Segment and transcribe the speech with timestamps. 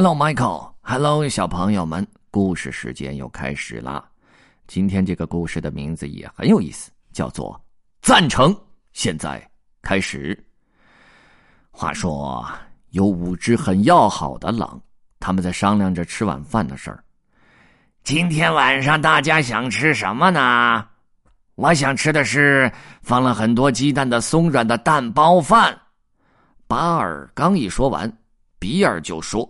[0.00, 0.72] Hello, Michael.
[0.80, 4.08] Hello，小朋友们，故事时间又开始了。
[4.68, 7.60] 今天这个故事的名字也很有意思，叫做
[8.00, 8.56] “赞成”。
[8.94, 9.44] 现在
[9.82, 10.40] 开始。
[11.72, 12.48] 话说，
[12.90, 14.80] 有五只很要好的狼，
[15.18, 17.02] 他们在商量着吃晚饭的事儿。
[18.04, 20.86] 今天晚上大家想吃什么呢？
[21.56, 22.70] 我想吃的是
[23.02, 25.76] 放了很多鸡蛋的松软的蛋包饭。
[26.68, 28.08] 巴尔刚一说完，
[28.60, 29.44] 比尔就说：“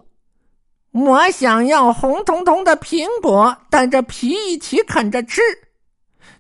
[1.07, 5.41] 我想要红彤彤的苹果，带着皮一起啃着吃。”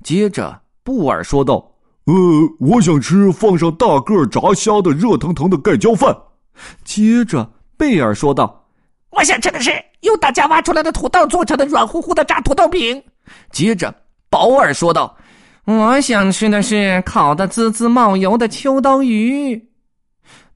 [0.02, 1.54] 接着，布尔说道
[2.06, 2.14] ：“呃，
[2.58, 6.16] 我想吃放上大个炸虾的热腾腾的盖浇饭。”
[6.82, 8.64] 接着，贝尔说道
[9.10, 9.70] ：“我想吃的是
[10.00, 13.00] 用大家挖出来的土豆做成的软乎乎的炸土豆饼。”
[13.52, 13.94] 接着，
[14.28, 15.16] 保尔说道
[15.66, 19.68] ：“我想吃的是烤的滋滋冒油的秋刀鱼。”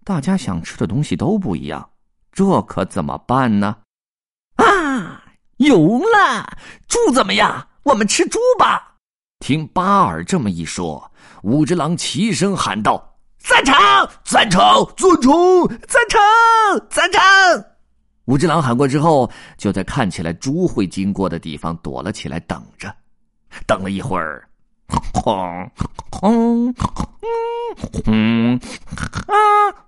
[0.03, 1.89] 大家想吃的东西都不一样，
[2.33, 3.77] 这可怎么办呢？
[5.63, 6.59] 有了！
[6.89, 7.69] 猪怎么样？
[7.85, 8.95] 我们吃猪吧！
[9.41, 11.11] 听巴尔这么一说，
[11.43, 13.75] 五只狼齐声喊道：“赞成！
[14.23, 14.61] 赞成！
[14.97, 15.69] 赞成！
[15.89, 16.21] 赞成！
[16.89, 17.65] 赞成！”
[18.27, 19.29] 五只狼喊过之后，
[19.59, 22.95] 就在看起来猪会经过的地方躲了起来，等着。
[23.67, 24.49] 等了一会儿。
[25.13, 25.71] 轰
[26.11, 26.75] 轰
[28.07, 28.61] 嗯
[29.27, 29.35] 啊！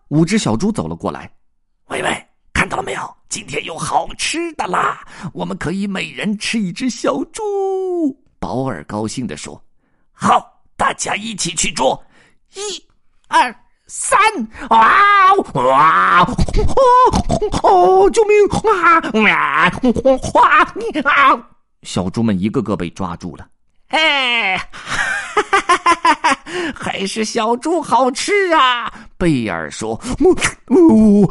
[0.09, 1.31] 五只小猪走了过来。
[1.89, 3.17] 喂喂，看到了没有？
[3.35, 5.05] 今天有好吃的啦！
[5.33, 8.17] 我们可以每人吃一只小猪。
[8.39, 9.61] 保尔高兴地说
[10.15, 12.01] ：“好，大家一起去捉！
[12.55, 12.61] 一、
[13.27, 13.53] 二、
[13.89, 14.17] 三！
[14.71, 16.21] 哇哇！
[17.65, 18.37] 哦，救命！
[18.81, 19.69] 啊哇！
[20.35, 20.63] 哇！
[21.11, 21.49] 啊！
[21.83, 23.49] 小猪们一个个被抓住了。
[23.89, 25.04] 哎，哈哈哈哈哈！
[26.75, 28.93] 还是小猪好吃啊！
[29.17, 30.35] 贝尔说：“我
[30.69, 31.29] 我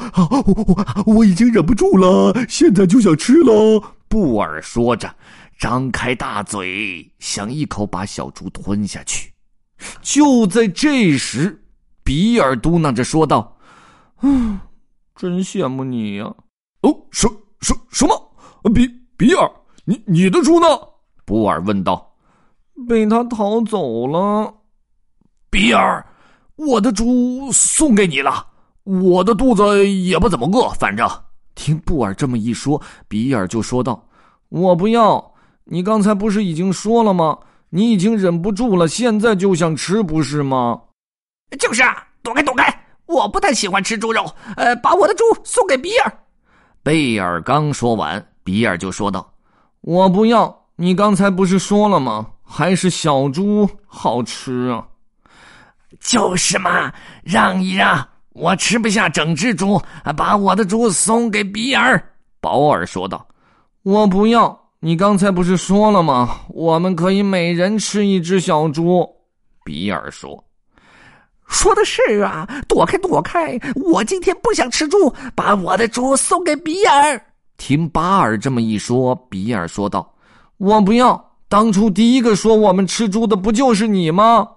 [0.47, 5.13] 我我已经忍不住了，现在就想吃了。”布尔说着，
[5.59, 9.31] 张开大嘴，想一口把小猪吞下去。
[10.01, 11.63] 就在这时，
[12.03, 13.57] 比尔嘟囔着说道
[14.21, 14.59] ：“嗯，
[15.15, 16.25] 真羡慕你呀！”
[16.81, 17.27] 哦，什
[17.61, 18.31] 什什么？
[18.73, 19.49] 比比尔，
[19.85, 20.67] 你你的猪呢？
[21.25, 22.09] 布尔问道。
[22.87, 24.53] 被他逃走了，
[25.53, 26.03] 比尔，
[26.55, 28.43] 我的猪送给你了。
[28.85, 31.07] 我的肚子也不怎么饿，反正
[31.53, 34.03] 听布尔这么一说，比尔就说道
[34.49, 35.31] ：“我不要。
[35.65, 37.37] 你刚才不是已经说了吗？
[37.69, 40.81] 你已经忍不住了，现在就想吃，不是吗？”
[41.59, 42.85] 就是啊，躲开，躲开！
[43.05, 44.25] 我不太喜欢吃猪肉。
[44.55, 46.11] 呃，把我的猪送给比尔。
[46.81, 49.31] 贝尔刚说完，比尔就说道
[49.81, 50.63] ：“我不要。
[50.77, 54.87] 你刚才不是说了吗？”还是小猪好吃啊！
[55.99, 56.91] 就是嘛，
[57.23, 59.81] 让一让，我吃不下整只猪，
[60.17, 62.01] 把我的猪送给比尔。
[62.41, 63.25] 保尔说道
[63.83, 64.59] ：“我不要。
[64.79, 66.41] 你刚才不是说了吗？
[66.49, 69.07] 我们可以每人吃一只小猪。”
[69.63, 70.43] 比尔说
[71.47, 73.57] ：“说的是啊，躲开，躲开！
[73.75, 80.13] 我今天不想吃猪，把我的猪送给比尔。”听巴尔这么一说，比尔说道
[80.57, 84.47] ：“我不要。”当初第一个说我们吃猪的不就是你吗？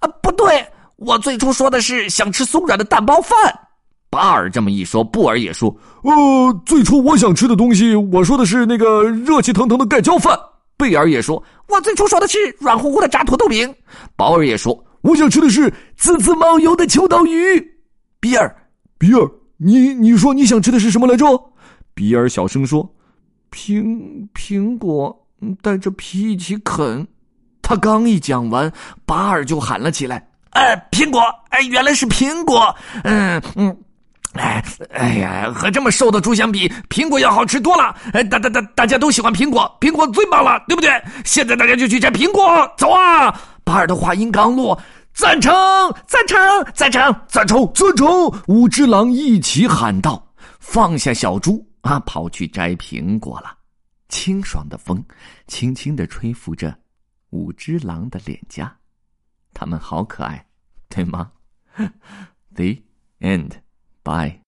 [0.00, 0.66] 啊，不对，
[0.96, 3.36] 我最初说的是想吃松软的蛋包饭。
[4.10, 10.36] 巴尔这么一说，布尔也说：“呃，最初我想吃的东西，我说的是那个热气腾腾的盖浇饭。”
[10.76, 13.72] 贝尔也说：“我最初说的是软乎乎的炸土豆饼。”
[14.16, 17.62] 保尔也说：“我想吃的是滋滋冒油的秋刀鱼。”
[18.18, 18.54] 比尔，
[18.98, 21.26] 比尔，你你说你想吃的是什么来着？
[21.94, 22.88] 比尔小声说
[23.52, 25.16] ：“苹苹果。”
[25.62, 27.06] 带着皮一起啃，
[27.70, 28.68] 他刚一讲完，
[29.06, 30.20] 巴尔就喊了起来
[30.50, 31.22] ：“呃，苹果！
[31.50, 32.74] 哎，原来是苹果！
[33.04, 33.76] 嗯嗯，
[34.32, 34.60] 哎
[34.92, 37.94] 哎呀，和这么瘦的猪相比，苹果要好吃多了。
[38.12, 40.90] 哎，大大大，大家都喜欢苹果，苹果最棒了，对不对？
[41.24, 43.32] 现在大家就去摘苹果，走啊！”
[43.62, 44.76] 巴尔的话音刚落，
[45.14, 45.54] 赞成，
[46.08, 46.40] 赞成，
[46.74, 48.42] 赞成，赞成，赞成！
[48.48, 50.20] 五只狼一起喊道
[50.58, 53.52] ：“放下小猪啊，跑去摘苹果了。”
[54.10, 55.00] 清爽的风，
[55.46, 56.74] 轻轻的吹拂着
[57.30, 58.78] 五只狼的脸颊，
[59.54, 60.48] 它们好可爱，
[60.88, 61.32] 对吗？
[62.54, 62.82] The
[63.20, 63.62] end.
[64.02, 64.39] Bye.